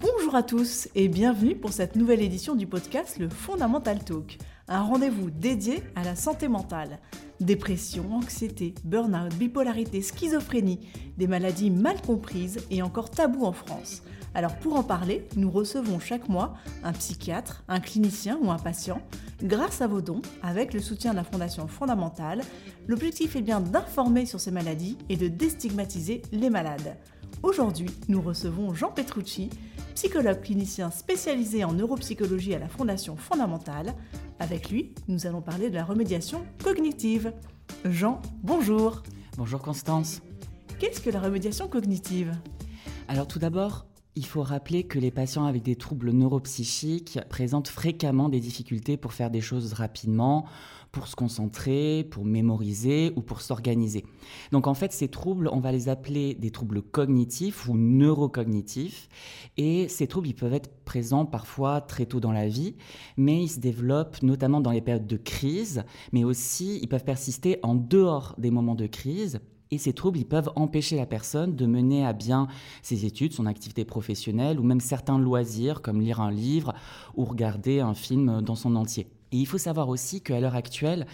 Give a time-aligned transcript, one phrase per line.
[0.00, 4.82] Bonjour à tous et bienvenue pour cette nouvelle édition du podcast Le Fondamental Talk, un
[4.82, 6.98] rendez-vous dédié à la santé mentale.
[7.40, 10.80] Dépression, anxiété, burn-out, bipolarité, schizophrénie,
[11.18, 14.02] des maladies mal comprises et encore tabous en France.
[14.34, 19.00] Alors pour en parler, nous recevons chaque mois un psychiatre, un clinicien ou un patient.
[19.42, 22.42] Grâce à vos dons, avec le soutien de la Fondation Fondamentale,
[22.86, 26.96] l'objectif est bien d'informer sur ces maladies et de déstigmatiser les malades.
[27.42, 29.50] Aujourd'hui, nous recevons Jean Petrucci,
[29.96, 33.94] psychologue clinicien spécialisé en neuropsychologie à la Fondation Fondamentale.
[34.38, 37.32] Avec lui, nous allons parler de la remédiation cognitive.
[37.86, 39.02] Jean, bonjour.
[39.38, 40.20] Bonjour Constance.
[40.78, 42.36] Qu'est-ce que la remédiation cognitive?
[43.08, 48.30] Alors tout d'abord, il faut rappeler que les patients avec des troubles neuropsychiques présentent fréquemment
[48.30, 50.46] des difficultés pour faire des choses rapidement,
[50.90, 54.06] pour se concentrer, pour mémoriser ou pour s'organiser.
[54.52, 59.10] Donc en fait, ces troubles, on va les appeler des troubles cognitifs ou neurocognitifs.
[59.58, 62.74] Et ces troubles, ils peuvent être présents parfois très tôt dans la vie,
[63.18, 67.58] mais ils se développent notamment dans les périodes de crise, mais aussi ils peuvent persister
[67.62, 71.66] en dehors des moments de crise et ces troubles, ils peuvent empêcher la personne de
[71.66, 72.46] mener à bien
[72.82, 76.74] ses études, son activité professionnelle ou même certains loisirs comme lire un livre
[77.16, 79.08] ou regarder un film dans son entier.
[79.32, 81.06] Et il faut savoir aussi qu'à l'heure actuelle,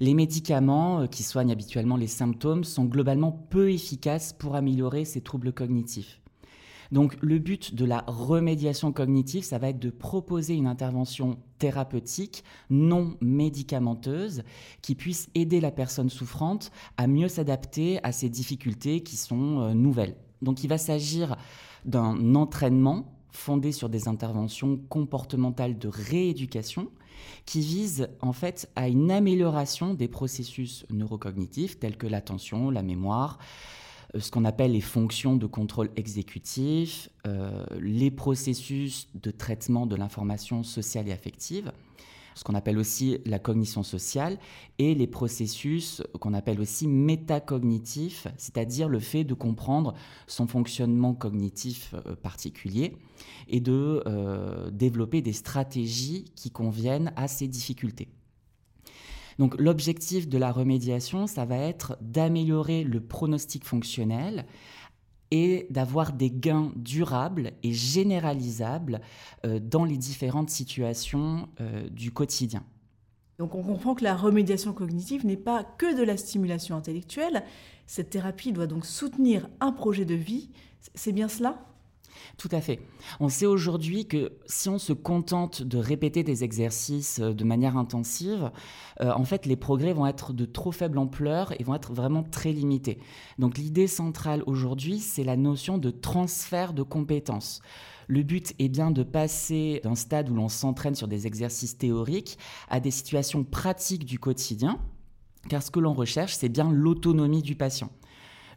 [0.00, 5.20] les médicaments euh, qui soignent habituellement les symptômes sont globalement peu efficaces pour améliorer ces
[5.20, 6.20] troubles cognitifs.
[6.92, 12.44] Donc le but de la remédiation cognitive, ça va être de proposer une intervention thérapeutique
[12.70, 14.42] non médicamenteuse
[14.82, 19.74] qui puisse aider la personne souffrante à mieux s'adapter à ces difficultés qui sont euh,
[19.74, 20.16] nouvelles.
[20.42, 21.36] Donc il va s'agir
[21.84, 26.88] d'un entraînement fondé sur des interventions comportementales de rééducation
[27.44, 33.38] qui vise en fait à une amélioration des processus neurocognitifs tels que l'attention, la mémoire,
[34.16, 40.62] ce qu'on appelle les fonctions de contrôle exécutif, euh, les processus de traitement de l'information
[40.62, 41.72] sociale et affective,
[42.34, 44.38] ce qu'on appelle aussi la cognition sociale,
[44.78, 49.94] et les processus qu'on appelle aussi métacognitifs, c'est-à-dire le fait de comprendre
[50.26, 52.96] son fonctionnement cognitif euh, particulier
[53.48, 54.04] et de
[54.70, 58.08] développer des stratégies qui conviennent à ces difficultés.
[59.38, 64.46] Donc l'objectif de la remédiation, ça va être d'améliorer le pronostic fonctionnel
[65.30, 69.00] et d'avoir des gains durables et généralisables
[69.44, 72.64] euh, dans les différentes situations euh, du quotidien.
[73.38, 77.44] Donc on comprend que la remédiation cognitive n'est pas que de la stimulation intellectuelle.
[77.86, 80.50] Cette thérapie doit donc soutenir un projet de vie.
[80.94, 81.64] C'est bien cela?
[82.36, 82.80] Tout à fait.
[83.20, 87.76] On sait aujourd'hui que si on se contente de répéter des exercices euh, de manière
[87.76, 88.50] intensive,
[89.00, 92.22] euh, en fait, les progrès vont être de trop faible ampleur et vont être vraiment
[92.22, 92.98] très limités.
[93.38, 97.60] Donc l'idée centrale aujourd'hui, c'est la notion de transfert de compétences.
[98.06, 102.38] Le but est bien de passer d'un stade où l'on s'entraîne sur des exercices théoriques
[102.68, 104.78] à des situations pratiques du quotidien,
[105.48, 107.90] car ce que l'on recherche, c'est bien l'autonomie du patient.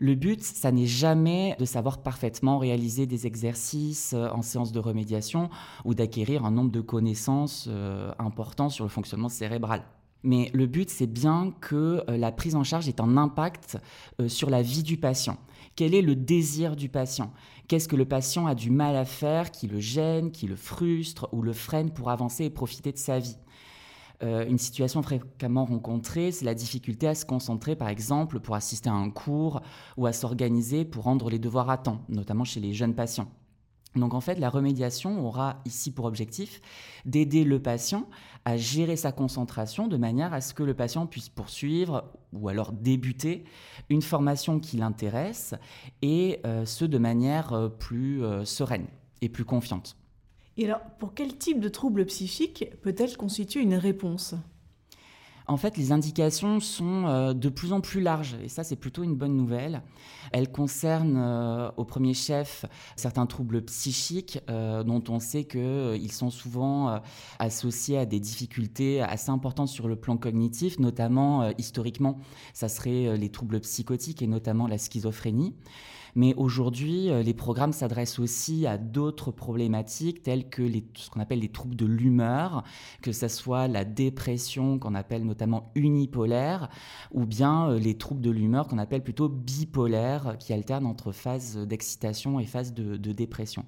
[0.01, 4.79] Le but, ça n'est jamais de savoir parfaitement réaliser des exercices euh, en séance de
[4.79, 5.51] remédiation
[5.85, 9.83] ou d'acquérir un nombre de connaissances euh, importants sur le fonctionnement cérébral.
[10.23, 13.77] Mais le but, c'est bien que euh, la prise en charge ait un impact
[14.25, 15.37] sur la vie du patient.
[15.75, 17.31] Quel est le désir du patient?
[17.67, 21.29] Qu'est-ce que le patient a du mal à faire, qui le gêne, qui le frustre
[21.31, 23.37] ou le freine pour avancer et profiter de sa vie?
[24.23, 28.89] Euh, une situation fréquemment rencontrée, c'est la difficulté à se concentrer, par exemple, pour assister
[28.89, 29.61] à un cours
[29.97, 33.27] ou à s'organiser pour rendre les devoirs à temps, notamment chez les jeunes patients.
[33.95, 36.61] Donc en fait, la remédiation aura ici pour objectif
[37.05, 38.07] d'aider le patient
[38.45, 42.71] à gérer sa concentration de manière à ce que le patient puisse poursuivre ou alors
[42.71, 43.43] débuter
[43.89, 45.55] une formation qui l'intéresse
[46.01, 48.87] et euh, ce de manière euh, plus sereine
[49.21, 49.97] et plus confiante.
[50.57, 54.35] Et alors, pour quel type de trouble psychique peut-elle constituer une réponse?
[55.47, 59.03] En fait, les indications sont euh, de plus en plus larges, et ça, c'est plutôt
[59.03, 59.81] une bonne nouvelle.
[60.31, 62.65] Elles concernent euh, au premier chef
[62.95, 67.01] certains troubles psychiques euh, dont on sait qu'ils sont souvent
[67.39, 72.19] associés à des difficultés assez importantes sur le plan cognitif, notamment historiquement,
[72.53, 75.53] ça serait les troubles psychotiques et notamment la schizophrénie.
[76.15, 81.39] Mais aujourd'hui, euh, les programmes s'adressent aussi à d'autres problématiques telles que ce qu'on appelle
[81.39, 82.63] les troubles de l'humeur,
[83.01, 86.69] que ce soit la dépression qu'on appelle notamment unipolaire,
[87.11, 91.57] ou bien euh, les troubles de l'humeur qu'on appelle plutôt bipolaire, qui alternent entre phases
[91.57, 93.65] d'excitation et phases de, dépression.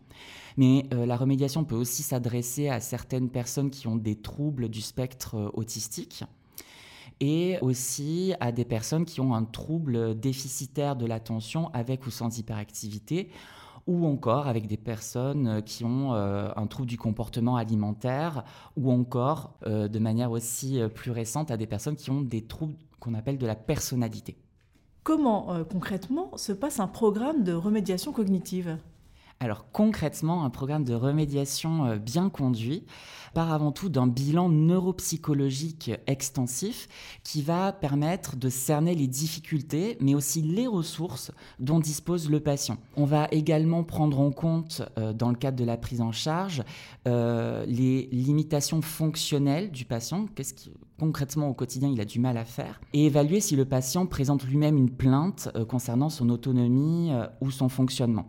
[0.58, 4.82] Mais euh, la remédiation peut aussi s'adresser à certaines personnes qui ont des troubles du
[4.82, 6.24] spectre autistique.
[7.20, 12.38] Et aussi à des personnes qui ont un trouble déficitaire de l'attention avec ou sans
[12.38, 13.30] hyperactivité
[13.88, 18.44] ou encore avec des personnes qui ont euh, un trouble du comportement alimentaire,
[18.78, 22.46] ou encore, euh, de manière aussi euh, plus récente, à des personnes qui ont des
[22.46, 24.38] troubles qu'on appelle de la personnalité.
[25.04, 28.78] Comment concrètement se passe un programme de remédiation cognitive?
[29.44, 32.86] Alors concrètement, un programme de remédiation euh, bien conduit
[33.34, 36.88] part avant tout d'un bilan neuropsychologique extensif
[37.24, 42.78] qui va permettre de cerner les difficultés, mais aussi les ressources dont dispose le patient.
[42.96, 46.64] On va également prendre en compte, euh, dans le cadre de la prise en charge,
[47.08, 52.38] euh, les limitations fonctionnelles du patient, qu'est-ce qui concrètement au quotidien il a du mal
[52.38, 57.12] à faire, et évaluer si le patient présente lui-même une plainte concernant son autonomie
[57.42, 58.28] ou son fonctionnement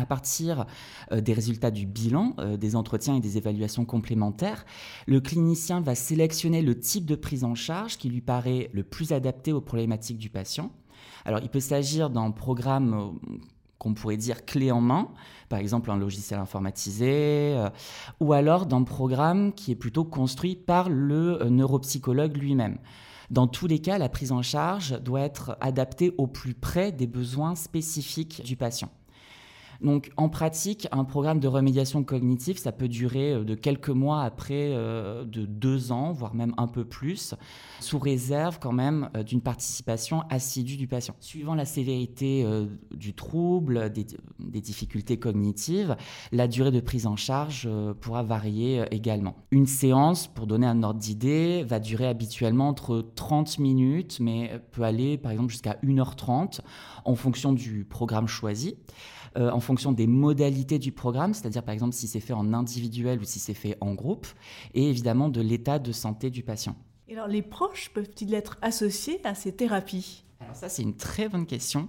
[0.00, 0.66] à partir
[1.12, 4.64] euh, des résultats du bilan, euh, des entretiens et des évaluations complémentaires,
[5.06, 9.12] le clinicien va sélectionner le type de prise en charge qui lui paraît le plus
[9.12, 10.70] adapté aux problématiques du patient.
[11.24, 13.38] Alors, il peut s'agir d'un programme euh,
[13.78, 15.08] qu'on pourrait dire clé en main,
[15.48, 17.56] par exemple un logiciel informatisé,
[18.20, 22.76] ou alors d'un programme qui est plutôt construit par le neuropsychologue lui-même.
[23.30, 27.06] Dans tous les cas, la prise en charge doit être adaptée au plus près des
[27.06, 28.90] besoins spécifiques du patient.
[29.80, 34.22] Donc en pratique, un programme de remédiation cognitive, ça peut durer euh, de quelques mois
[34.22, 37.34] après euh, de deux ans, voire même un peu plus,
[37.80, 41.14] sous réserve quand même euh, d'une participation assidue du patient.
[41.20, 42.46] Suivant la sévérité
[42.92, 44.06] du trouble, des,
[44.38, 45.96] des, difficultés cognitives,
[46.32, 47.68] la durée de prise en charge
[48.00, 49.36] pourra varier également.
[49.50, 54.82] Une séance, pour donner un ordre d'idée, va durer habituellement entre 30 minutes, mais peut
[54.82, 56.60] aller par exemple jusqu'à 1h30
[57.04, 58.76] en fonction du programme choisi.
[59.36, 63.20] Euh, en fonction des modalités du programme, c'est-à-dire par exemple si c'est fait en individuel
[63.20, 64.26] ou si c'est fait en groupe,
[64.74, 66.74] et évidemment de l'état de santé du patient.
[67.08, 70.24] Et alors les proches peuvent-ils être associés à ces thérapies?
[70.42, 71.88] Alors ça, c'est une très bonne question.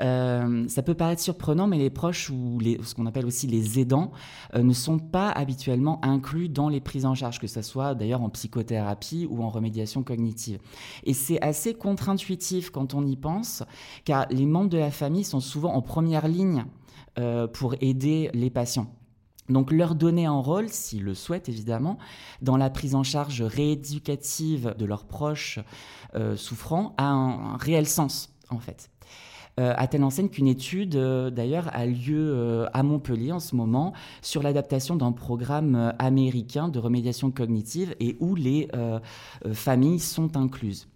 [0.00, 4.12] Euh, ça peut paraître surprenant, mais les proches ou ce qu'on appelle aussi les aidants
[4.54, 8.22] euh, ne sont pas habituellement inclus dans les prises en charge, que ce soit d'ailleurs
[8.22, 10.58] en psychothérapie ou en remédiation cognitive.
[11.04, 13.62] Et c'est assez contre-intuitif quand on y pense,
[14.06, 16.64] car les membres de la famille sont souvent en première ligne
[17.18, 18.86] euh, pour aider les patients.
[19.52, 21.98] Donc leur donner un rôle, s'ils le souhaitent évidemment,
[22.40, 25.58] dans la prise en charge rééducative de leurs proches
[26.14, 28.90] euh, souffrants a un, réel sens en fait.
[29.60, 33.92] Euh, à telle enseigne qu'une étude euh, d'ailleurs a lieu à Montpellier en ce moment
[34.22, 38.68] sur l'adaptation d'un programme américain de remédiation cognitive et où les
[39.52, 40.88] familles sont incluses.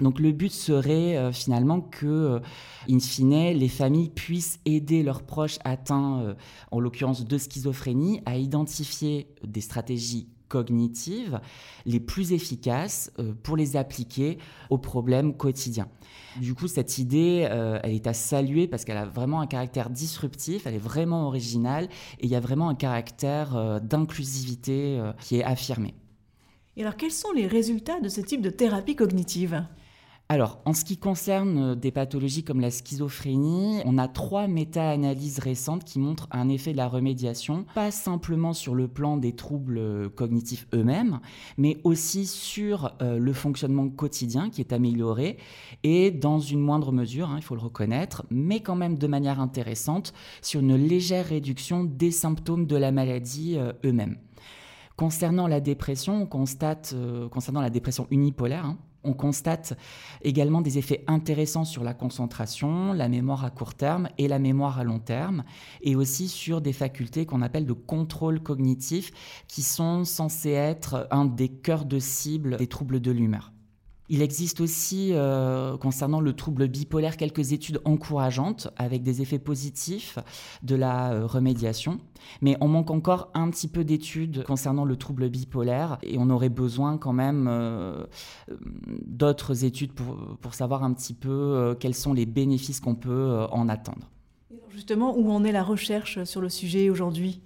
[0.00, 2.40] Donc le but serait euh, finalement que, euh,
[2.88, 6.34] in fine, les familles puissent aider leurs proches atteints, euh,
[6.70, 11.40] en l'occurrence de schizophrénie, à identifier des stratégies cognitives
[11.84, 13.12] les plus efficaces
[13.42, 14.38] pour les appliquer
[14.70, 15.88] aux problèmes quotidiens.
[16.40, 17.46] Du coup, cette idée,
[17.82, 21.90] elle est à saluer parce qu'elle a vraiment un caractère disruptif, elle est vraiment originale
[22.18, 25.92] et il y a vraiment un caractère d'inclusivité qui est affirmé.
[26.78, 29.66] Et alors, quels sont les résultats de ce type de thérapie cognitive?
[30.30, 35.38] Alors, en ce qui concerne euh, des pathologies comme la schizophrénie, on a trois méta-analyses
[35.38, 39.78] récentes qui montrent un effet de la remédiation, pas simplement sur le plan des troubles
[39.78, 41.20] euh, cognitifs eux-mêmes,
[41.56, 45.38] mais aussi sur euh, le fonctionnement quotidien qui est amélioré
[45.82, 49.40] et dans une moindre mesure, hein, il faut le reconnaître, mais quand même de manière
[49.40, 50.12] intéressante,
[50.42, 54.18] sur une légère réduction des symptômes de la maladie eux-mêmes.
[54.96, 56.94] Concernant la dépression, on constate,
[57.30, 59.76] concernant la dépression unipolaire, hein, on constate
[60.22, 64.78] également des effets intéressants sur la concentration, la mémoire à court terme et la mémoire
[64.78, 65.44] à long terme,
[65.82, 69.12] et aussi sur des facultés qu'on appelle de contrôle cognitif,
[69.46, 73.52] qui sont censées être un des cœurs de cible des troubles de l'humeur.
[74.10, 80.18] Il existe aussi, euh, concernant le trouble bipolaire, quelques études encourageantes avec des effets positifs
[80.62, 82.00] de la euh, remédiation.
[82.40, 86.48] Mais on manque encore un petit peu d'études concernant le trouble bipolaire et on aurait
[86.48, 88.06] besoin quand même euh,
[89.06, 93.68] d'autres études pour, pour, savoir un petit peu quels sont les bénéfices qu'on peut en
[93.68, 94.08] attendre.
[94.70, 97.42] Justement, où en est la recherche sur le sujet aujourd'hui?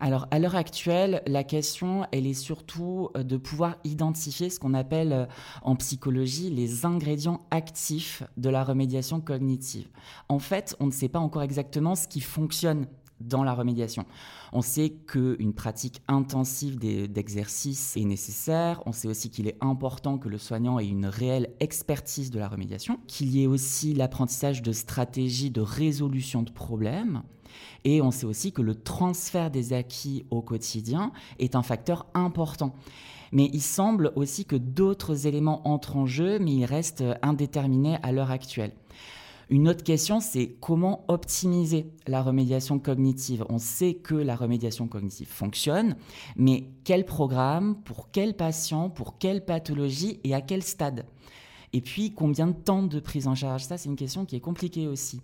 [0.00, 4.72] Alors, à l'heure actuelle, la question, elle est surtout euh, de pouvoir identifier ce qu'on
[4.72, 5.26] appelle euh,
[5.62, 9.88] en psychologie les ingrédients actifs de la remédiation cognitive.
[10.30, 12.86] En fait, on ne sait pas encore exactement ce qui fonctionne
[13.20, 14.06] dans la remédiation.
[14.54, 18.82] On sait qu'une pratique intensive d'exercice est nécessaire.
[18.86, 22.48] On sait aussi qu'il est important que le soignant ait une réelle expertise de la
[22.48, 27.22] remédiation, qu'il y ait aussi l'apprentissage de stratégies de résolution de problèmes.
[27.84, 32.74] Et on sait aussi que le transfert des acquis au quotidien est un facteur important.
[33.32, 38.12] Mais il semble aussi que d'autres éléments entrent en jeu, mais ils restent indéterminés à
[38.12, 38.72] l'heure actuelle.
[39.50, 43.44] Une autre question, c'est comment optimiser la remédiation cognitive.
[43.48, 45.96] On sait que la remédiation cognitive fonctionne,
[46.36, 51.04] mais quel programme, pour quel patient, pour quelle pathologie et à quel stade?
[51.72, 53.64] Et puis, combien de temps de prise en charge?
[53.64, 55.20] Ça, c'est une question qui est compliquée aussi.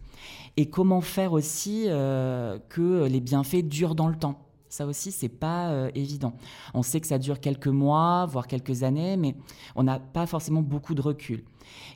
[0.57, 4.47] Et comment faire aussi euh, que les bienfaits durent dans le temps?
[4.69, 6.35] Ça aussi, c'est pas euh, évident.
[6.75, 9.35] On sait que ça dure quelques mois, voire quelques années, mais
[9.75, 11.45] on n'a pas forcément beaucoup de recul.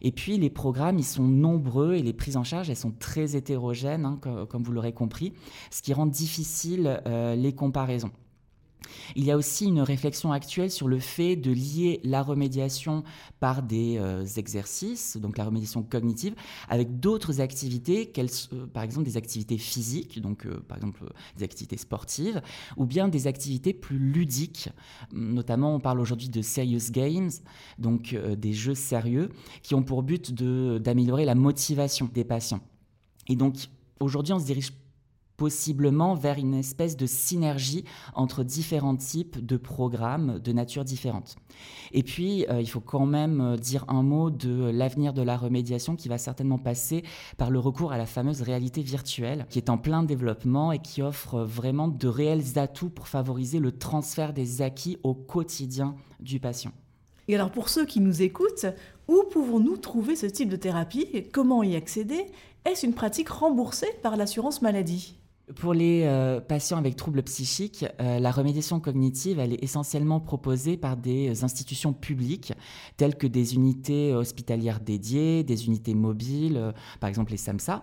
[0.03, 3.37] Et puis, les programmes, ils sont nombreux et les prises en charge, elles sont très
[3.37, 5.33] hétérogènes, hein, comme, vous l'aurez compris,
[5.71, 8.11] ce qui rend difficile euh, les comparaisons.
[9.17, 13.05] Il y a aussi une réflexion actuelle sur le fait de lier la remédiation
[13.39, 16.35] par des euh, exercices, donc la remédiation cognitive,
[16.69, 21.05] avec d'autres activités, euh, par exemple des activités physiques, donc euh, par exemple
[21.37, 22.43] des activités sportives,
[22.77, 24.69] ou bien des activités plus ludiques.
[25.13, 27.31] Notamment, on parle aujourd'hui de serious games,
[27.79, 29.31] donc des jeux sérieux,
[29.63, 32.61] qui ont pour but d'améliorer la motivation des patients.
[33.29, 33.55] Et donc,
[34.01, 34.73] aujourd'hui, on se dirige
[35.41, 41.37] possiblement vers une espèce de synergie entre différents types de programmes de nature différente.
[41.93, 45.39] Et puis, euh, il faut quand même euh, dire un mot de l'avenir de la
[45.39, 47.05] remédiation qui va certainement passer
[47.39, 51.01] par le recours à la fameuse réalité virtuelle, qui est en plein développement et qui
[51.01, 56.73] offre vraiment de réels atouts pour favoriser le transfert des acquis au quotidien du patient.
[57.29, 58.67] Et alors pour ceux qui nous écoutent,
[59.09, 62.27] où pouvons-nous trouver ce type de thérapie Comment y accéder?
[62.67, 65.17] Est-ce une pratique remboursée par l'assurance maladie?
[65.57, 70.97] Pour les euh, patients avec troubles psychiques, euh, la remédiation cognitive, est essentiellement proposée par
[70.97, 72.53] des institutions publiques,
[72.97, 77.83] telles que des unités hospitalières dédiées, des unités mobiles, euh, par exemple les SAMSA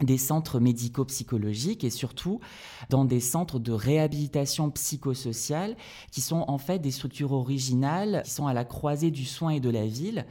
[0.00, 2.40] des centres médico-psychologiques et surtout
[2.88, 5.76] dans des centres de réhabilitation psychosociale
[6.10, 9.60] qui sont en fait des structures originales qui sont à la croisée du soin et
[9.60, 10.26] de la ville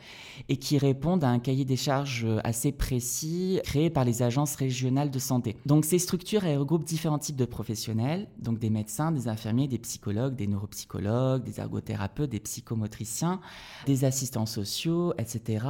[0.47, 5.11] et qui répondent à un cahier des charges assez précis créé par les agences régionales
[5.11, 5.55] de santé.
[5.65, 9.79] Donc ces structures elles regroupent différents types de professionnels, donc des médecins, des infirmiers, des
[9.79, 13.39] psychologues, des neuropsychologues, des ergothérapeutes, des psychomotriciens,
[13.85, 15.65] des assistants sociaux, etc.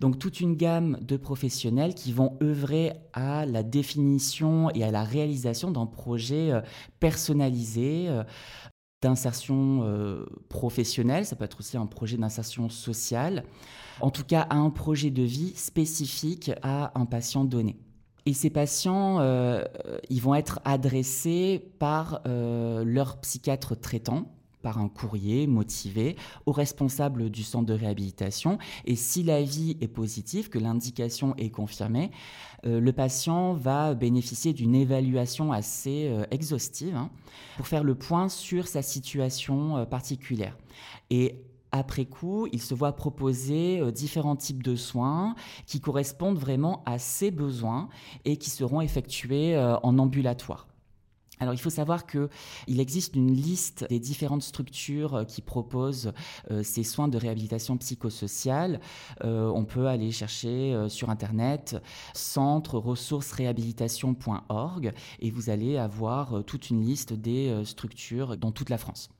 [0.00, 5.04] Donc toute une gamme de professionnels qui vont œuvrer à la définition et à la
[5.04, 6.60] réalisation d'un projet euh,
[7.00, 8.22] personnalisé euh,
[9.02, 13.44] d'insertion euh, professionnelle, ça peut être aussi un projet d'insertion sociale,
[14.00, 17.76] en tout cas à un projet de vie spécifique à un patient donné.
[18.24, 19.20] Et ces patients,
[20.10, 24.35] ils vont être adressés par leur psychiatre traitant,
[24.66, 28.58] par un courrier motivé au responsable du centre de réhabilitation.
[28.84, 32.10] Et si l'avis est positif, que l'indication est confirmée,
[32.64, 37.10] euh, le patient va bénéficier d'une évaluation assez euh, exhaustive hein,
[37.56, 40.58] pour faire le point sur sa situation euh, particulière.
[41.10, 41.36] Et
[41.70, 47.30] après coup, il se voit proposer différents types de soins qui correspondent vraiment à ses
[47.30, 47.88] besoins
[48.24, 50.66] et qui seront effectués en ambulatoire.
[51.38, 56.12] Alors il faut savoir qu'il existe une liste des différentes structures euh, qui proposent
[56.50, 58.80] euh, ces soins de réhabilitation psychosociale.
[59.24, 61.76] Euh, on peut aller chercher sur Internet
[62.14, 62.82] centre
[65.20, 69.10] et vous allez avoir toute une liste des structures dans toute la France.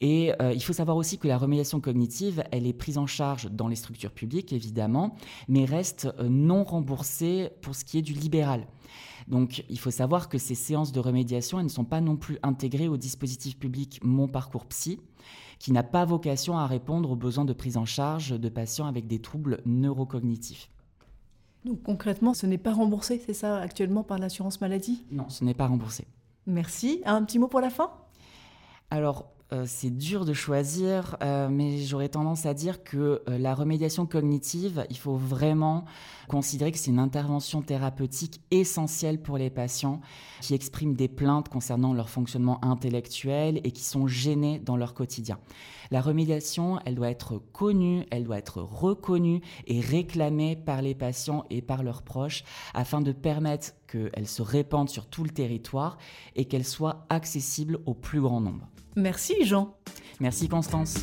[0.00, 3.68] Et il faut savoir aussi que la remédiation cognitive, elle est prise en charge dans
[3.68, 5.14] les structures publiques, évidemment,
[5.48, 8.66] mais reste non remboursée pour ce qui est du libéral.
[9.28, 12.38] Donc il faut savoir que ces séances de remédiation, elles ne sont pas non plus
[12.42, 15.00] intégrées au dispositif public Mon Parcours Psy,
[15.58, 19.06] qui n'a pas vocation à répondre aux besoins de prise en charge de patients avec
[19.06, 20.68] des troubles neurocognitifs.
[21.64, 25.06] Donc concrètement, ce n'est pas remboursé, c'est ça, actuellement par l'assurance maladie?
[25.10, 26.06] Non, ce n'est pas remboursé.
[26.46, 27.00] Merci.
[27.06, 27.90] Un petit mot pour la fin?
[28.90, 33.54] Alors, euh, c'est dur de choisir, euh, mais j'aurais tendance à dire que euh, la
[33.54, 35.84] remédiation cognitive, il faut vraiment
[36.28, 40.00] considérer que c'est une intervention thérapeutique essentielle pour les patients
[40.40, 45.38] qui expriment des plaintes concernant leur fonctionnement intellectuel et qui sont gênés dans leur quotidien.
[45.90, 51.44] La remédiation, elle doit être connue, elle doit être reconnue et réclamée par les patients
[51.50, 55.98] et par leurs proches afin de permettre qu'elle se répande sur tout le territoire
[56.34, 58.68] et qu'elle soit accessible au plus grand nombre.
[58.96, 59.76] Merci Jean.
[60.20, 60.96] Merci Constance.